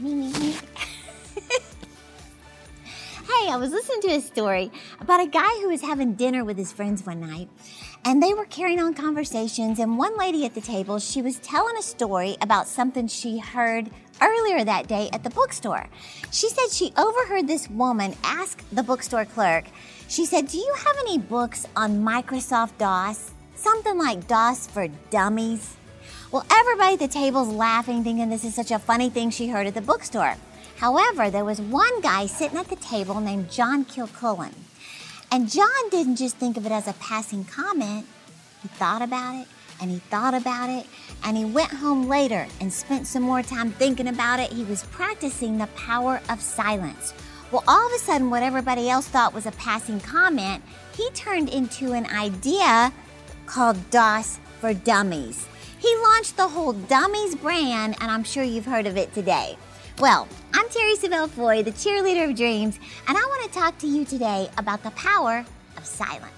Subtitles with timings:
[0.00, 0.52] Me, me, me.
[3.28, 6.56] hey, I was listening to a story about a guy who was having dinner with
[6.56, 7.50] his friends one night,
[8.06, 9.78] and they were carrying on conversations.
[9.78, 13.90] And one lady at the table, she was telling a story about something she heard
[14.22, 15.86] earlier that day at the bookstore.
[16.32, 19.66] She said she overheard this woman ask the bookstore clerk,
[20.08, 23.32] she said, Do you have any books on Microsoft DOS?
[23.54, 25.76] Something like DOS for dummies?
[26.32, 29.66] Well, everybody at the table's laughing, thinking this is such a funny thing she heard
[29.66, 30.36] at the bookstore.
[30.76, 34.54] However, there was one guy sitting at the table named John Kilcullen.
[35.32, 38.06] And John didn't just think of it as a passing comment,
[38.62, 39.48] he thought about it
[39.80, 40.86] and he thought about it
[41.24, 44.52] and he went home later and spent some more time thinking about it.
[44.52, 47.12] He was practicing the power of silence.
[47.50, 50.62] Well, all of a sudden, what everybody else thought was a passing comment,
[50.96, 52.92] he turned into an idea
[53.46, 55.48] called DOS for Dummies.
[55.80, 59.56] He launched the whole Dummies brand, and I'm sure you've heard of it today.
[59.98, 62.78] Well, I'm Terri Savelle Foy, the cheerleader of dreams,
[63.08, 65.42] and I want to talk to you today about the power
[65.78, 66.34] of silence.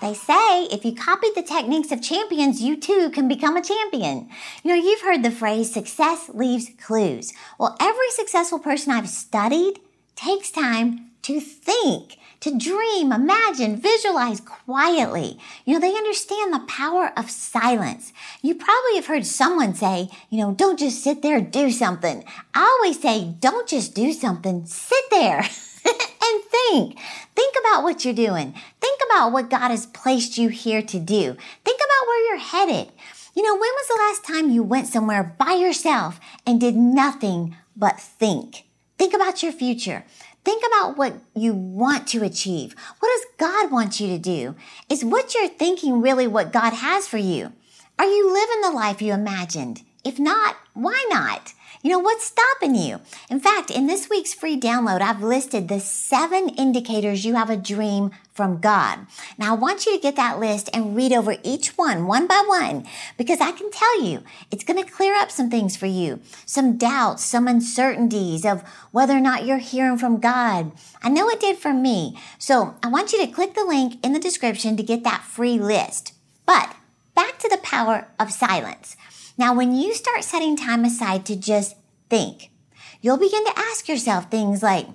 [0.00, 4.28] They say if you copy the techniques of champions, you too can become a champion.
[4.64, 7.32] You know, you've heard the phrase success leaves clues.
[7.60, 9.78] Well, every successful person I've studied
[10.16, 15.38] takes time to think, to dream, imagine, visualize quietly.
[15.64, 18.12] You know, they understand the power of silence.
[18.42, 22.24] You probably have heard someone say, you know, don't just sit there, do something.
[22.54, 25.38] I always say, don't just do something, sit there.
[25.84, 26.98] and think.
[27.34, 28.54] Think about what you're doing.
[28.80, 31.36] Think about what God has placed you here to do.
[31.64, 32.92] Think about where you're headed.
[33.34, 37.56] You know, when was the last time you went somewhere by yourself and did nothing
[37.76, 38.64] but think?
[38.98, 40.04] Think about your future.
[40.44, 42.74] Think about what you want to achieve.
[43.00, 44.54] What does God want you to do?
[44.88, 47.52] Is what you're thinking really what God has for you?
[47.98, 49.82] Are you living the life you imagined?
[50.04, 51.52] If not, why not?
[51.80, 53.00] You know, what's stopping you?
[53.30, 57.56] In fact, in this week's free download, I've listed the seven indicators you have a
[57.56, 59.06] dream from God.
[59.36, 62.42] Now, I want you to get that list and read over each one, one by
[62.46, 62.84] one,
[63.16, 66.76] because I can tell you it's going to clear up some things for you, some
[66.76, 70.72] doubts, some uncertainties of whether or not you're hearing from God.
[71.00, 72.18] I know it did for me.
[72.38, 75.58] So I want you to click the link in the description to get that free
[75.58, 76.12] list.
[76.44, 76.74] But
[77.14, 78.96] back to the power of silence.
[79.38, 81.76] Now, when you start setting time aside to just
[82.10, 82.50] think,
[83.00, 84.88] you'll begin to ask yourself things like,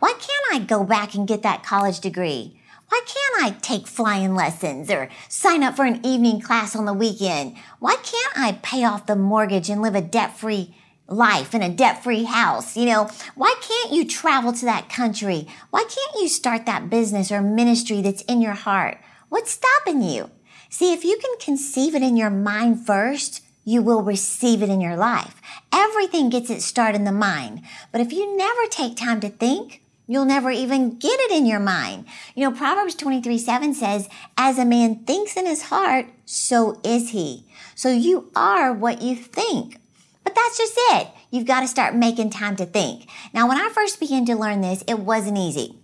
[0.00, 2.60] why can't I go back and get that college degree?
[2.90, 6.92] Why can't I take flying lessons or sign up for an evening class on the
[6.92, 7.56] weekend?
[7.78, 10.76] Why can't I pay off the mortgage and live a debt free
[11.08, 12.76] life in a debt free house?
[12.76, 15.48] You know, why can't you travel to that country?
[15.70, 18.98] Why can't you start that business or ministry that's in your heart?
[19.30, 20.30] What's stopping you?
[20.68, 24.80] See, if you can conceive it in your mind first, you will receive it in
[24.80, 25.40] your life.
[25.72, 27.62] Everything gets its start in the mind.
[27.92, 31.58] But if you never take time to think, you'll never even get it in your
[31.58, 32.06] mind.
[32.34, 37.10] You know, Proverbs 23 7 says, As a man thinks in his heart, so is
[37.10, 37.44] he.
[37.74, 39.78] So you are what you think.
[40.22, 41.08] But that's just it.
[41.30, 43.08] You've got to start making time to think.
[43.32, 45.76] Now, when I first began to learn this, it wasn't easy.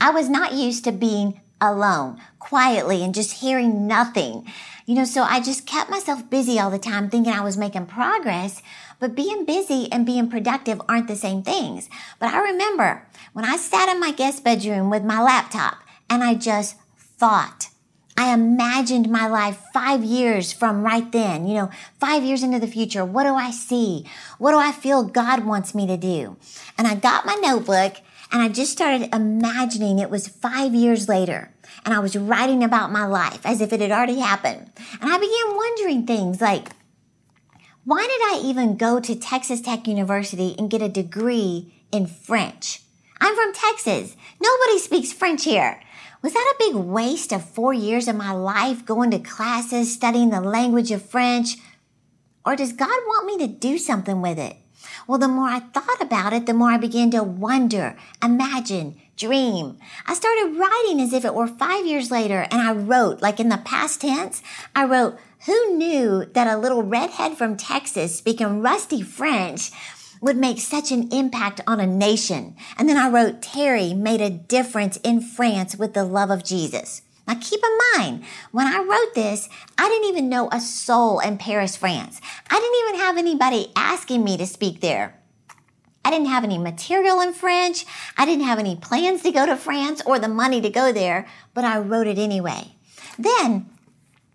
[0.00, 4.46] I was not used to being alone, quietly, and just hearing nothing.
[4.86, 7.86] You know, so I just kept myself busy all the time thinking I was making
[7.86, 8.62] progress,
[9.00, 11.90] but being busy and being productive aren't the same things.
[12.18, 16.34] But I remember when I sat in my guest bedroom with my laptop and I
[16.34, 17.68] just thought,
[18.16, 21.70] I imagined my life five years from right then, you know,
[22.00, 23.04] five years into the future.
[23.04, 24.06] What do I see?
[24.38, 26.36] What do I feel God wants me to do?
[26.76, 27.98] And I got my notebook
[28.30, 31.52] and I just started imagining it was five years later.
[31.84, 34.70] And I was writing about my life as if it had already happened.
[35.00, 36.68] And I began wondering things like,
[37.84, 42.82] why did I even go to Texas Tech University and get a degree in French?
[43.20, 44.14] I'm from Texas.
[44.40, 45.80] Nobody speaks French here.
[46.20, 50.30] Was that a big waste of four years of my life going to classes, studying
[50.30, 51.56] the language of French?
[52.44, 54.56] Or does God want me to do something with it?
[55.08, 59.78] Well, the more I thought about it, the more I began to wonder, imagine, dream.
[60.06, 63.48] I started writing as if it were five years later, and I wrote, like in
[63.48, 64.42] the past tense,
[64.76, 69.70] I wrote, who knew that a little redhead from Texas speaking rusty French
[70.20, 72.54] would make such an impact on a nation?
[72.76, 77.00] And then I wrote, Terri made a difference in France with the love of Jesus.
[77.26, 81.36] Now keep in mind, when I wrote this, I didn't even know a soul in
[81.36, 82.22] Paris, France.
[82.58, 85.14] I didn't even have anybody asking me to speak there.
[86.04, 87.86] I didn't have any material in French.
[88.16, 91.28] I didn't have any plans to go to France or the money to go there,
[91.54, 92.74] but I wrote it anyway.
[93.16, 93.70] Then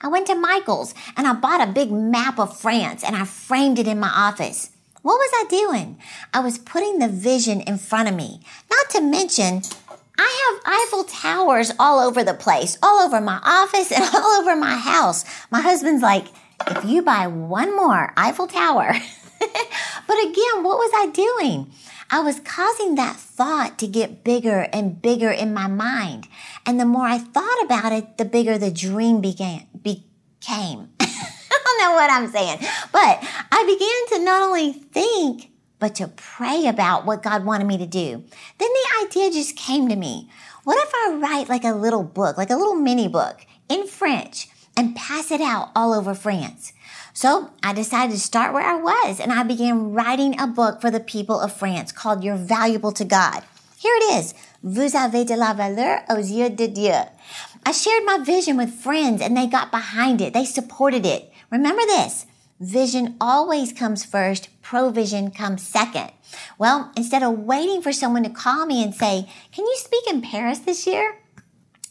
[0.00, 3.80] I went to Michael's and I bought a big map of France and I framed
[3.80, 4.70] it in my office.
[5.02, 5.98] What was I doing?
[6.32, 8.42] I was putting the vision in front of me.
[8.70, 9.62] Not to mention,
[10.16, 14.54] I have Eiffel Towers all over the place, all over my office and all over
[14.54, 15.24] my house.
[15.50, 16.28] My husband's like,
[16.68, 18.92] if you buy one more Eiffel Tower.
[19.40, 21.72] but again, what was I doing?
[22.10, 26.28] I was causing that thought to get bigger and bigger in my mind.
[26.66, 30.90] And the more I thought about it, the bigger the dream began, became.
[31.00, 32.58] I don't know what I'm saying,
[32.92, 33.18] but
[33.50, 37.86] I began to not only think, but to pray about what God wanted me to
[37.86, 38.24] do.
[38.58, 40.30] Then the idea just came to me.
[40.64, 44.48] What if I write like a little book, like a little mini book in French
[44.76, 46.72] and pass it out all over France?
[47.12, 50.90] So I decided to start where I was and I began writing a book for
[50.90, 53.44] the people of France called You're Valuable to God.
[53.78, 54.34] Here it is.
[54.62, 57.04] Vous avez de la valeur aux yeux de Dieu.
[57.66, 60.32] I shared my vision with friends and they got behind it.
[60.32, 61.30] They supported it.
[61.50, 62.26] Remember this.
[62.60, 64.48] Vision always comes first.
[64.62, 66.10] Provision comes second.
[66.58, 70.22] Well, instead of waiting for someone to call me and say, can you speak in
[70.22, 71.18] Paris this year?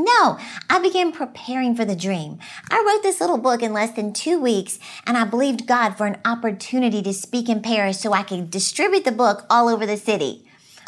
[0.00, 0.38] No,
[0.70, 2.38] I began preparing for the dream.
[2.70, 6.06] I wrote this little book in less than two weeks, and I believed God for
[6.06, 9.96] an opportunity to speak in Paris so I could distribute the book all over the
[9.96, 10.44] city.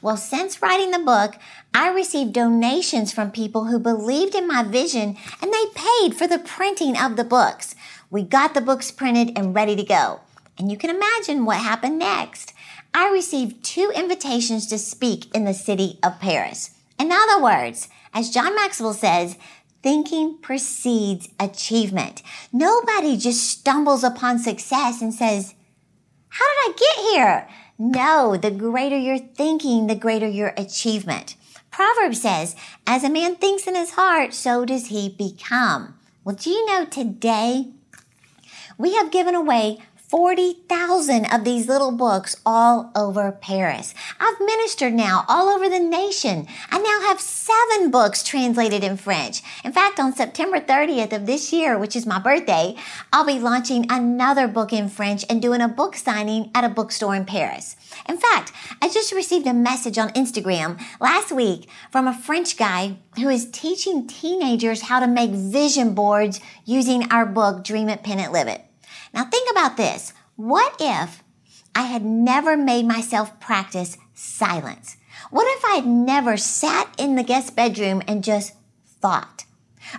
[0.00, 1.36] Well, since writing the book,
[1.74, 6.38] I received donations from people who believed in my vision and they paid for the
[6.38, 7.74] printing of the books.
[8.10, 10.20] We got the books printed and ready to go.
[10.58, 12.54] And you can imagine what happened next.
[12.92, 16.70] I received two invitations to speak in the city of Paris.
[16.98, 19.36] In other words, as John Maxwell says,
[19.82, 22.22] thinking precedes achievement.
[22.52, 25.54] Nobody just stumbles upon success and says,
[26.28, 27.48] How did I get here?
[27.78, 31.36] No, the greater your thinking, the greater your achievement.
[31.70, 32.56] Proverbs says,
[32.86, 35.98] As a man thinks in his heart, so does he become.
[36.24, 37.72] Well, do you know today
[38.78, 39.80] we have given away
[40.14, 43.96] 40,000 of these little books all over Paris.
[44.20, 46.46] I've ministered now all over the nation.
[46.70, 49.42] I now have seven books translated in French.
[49.64, 52.76] In fact, on September 30th of this year, which is my birthday,
[53.12, 57.16] I'll be launching another book in French and doing a book signing at a bookstore
[57.16, 57.74] in Paris.
[58.08, 62.98] In fact, I just received a message on Instagram last week from a French guy
[63.16, 68.20] who is teaching teenagers how to make vision boards using our book, Dream It, Pen
[68.20, 68.64] It, Live It.
[69.14, 70.12] Now think about this.
[70.34, 71.22] What if
[71.74, 74.96] I had never made myself practice silence?
[75.30, 78.54] What if I had never sat in the guest bedroom and just
[79.00, 79.44] thought?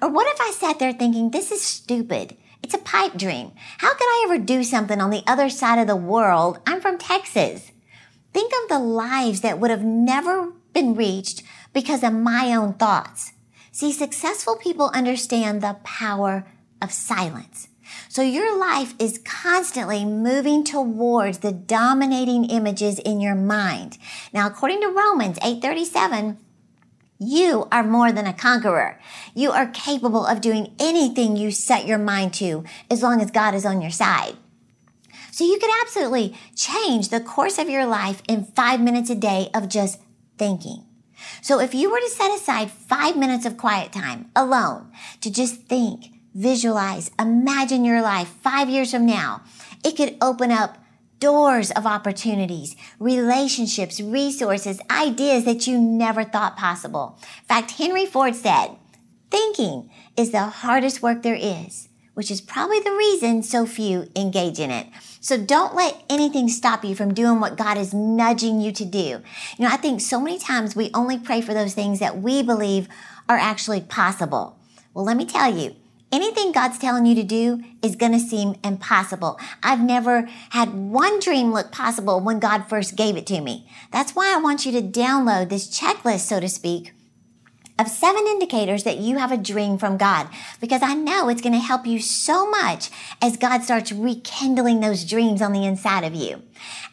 [0.00, 2.38] Or what if I sat there thinking, this is stupid?
[2.62, 3.52] It's a pipe dream.
[3.78, 6.60] How could I ever do something on the other side of the world?
[6.66, 7.70] I'm from Texas.
[8.32, 11.42] Think of the lives that would have never been reached
[11.74, 13.32] because of my own thoughts.
[13.72, 16.46] See, successful people understand the power
[16.82, 17.68] of silence.
[18.08, 23.98] So your life is constantly moving towards the dominating images in your mind.
[24.32, 26.38] Now, according to Romans 837,
[27.18, 28.98] you are more than a conqueror.
[29.34, 33.54] You are capable of doing anything you set your mind to as long as God
[33.54, 34.36] is on your side.
[35.30, 39.48] So you could absolutely change the course of your life in five minutes a day
[39.54, 40.00] of just
[40.36, 40.84] thinking.
[41.40, 45.62] So if you were to set aside five minutes of quiet time alone to just
[45.62, 49.42] think, visualize, imagine your life five years from now.
[49.84, 50.78] It could open up
[51.18, 57.18] doors of opportunities, relationships, resources, ideas that you never thought possible.
[57.42, 58.76] In fact, Henry Ford said,
[59.30, 64.58] thinking is the hardest work there is, which is probably the reason so few engage
[64.58, 64.88] in it.
[65.20, 68.98] So don't let anything stop you from doing what God is nudging you to do.
[68.98, 69.22] You
[69.60, 72.88] know, I think so many times we only pray for those things that we believe
[73.28, 74.58] are actually possible.
[74.92, 75.76] Well, let me tell you,
[76.12, 79.40] anything God's telling you to do is going to seem impossible.
[79.62, 83.66] I've never had one dream look possible when God first gave it to me.
[83.90, 86.92] That's why I want you to download this checklist, so to speak,
[87.78, 90.28] of seven indicators that you have a dream from God
[90.60, 92.90] because I know it's going to help you so much
[93.22, 96.42] as God starts rekindling those dreams on the inside of you.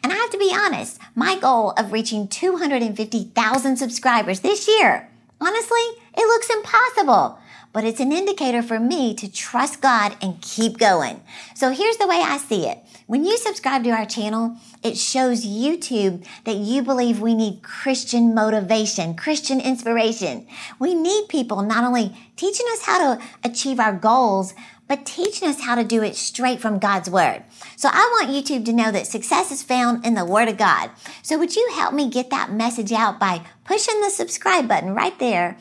[0.02, 5.10] And I have to be honest, my goal of reaching 250,000 subscribers this year,
[5.40, 5.78] honestly,
[6.16, 7.38] it looks impossible
[7.72, 11.22] but it's an indicator for me to trust God and keep going.
[11.54, 12.78] So here's the way I see it.
[13.06, 18.34] When you subscribe to our channel, it shows YouTube that you believe we need Christian
[18.34, 20.46] motivation, Christian inspiration.
[20.78, 24.54] We need people not only teaching us how to achieve our goals,
[24.88, 27.44] but teaching us how to do it straight from God's Word.
[27.76, 30.90] So I want YouTube to know that success is found in the Word of God.
[31.22, 35.16] So would you help me get that message out by pushing the subscribe button right
[35.20, 35.56] there?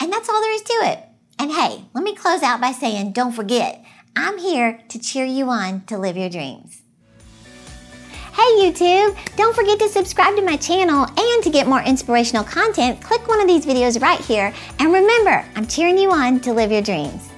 [0.00, 1.09] And that's all there is to it.
[1.40, 3.82] And hey, let me close out by saying don't forget,
[4.14, 6.82] I'm here to cheer you on to live your dreams.
[8.34, 9.16] Hey YouTube!
[9.36, 13.40] Don't forget to subscribe to my channel and to get more inspirational content, click one
[13.40, 14.52] of these videos right here.
[14.80, 17.29] And remember, I'm cheering you on to live your dreams.